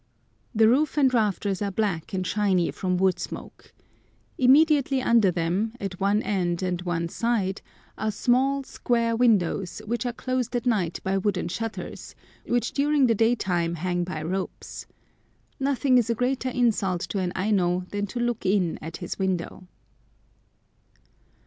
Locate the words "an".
17.19-17.31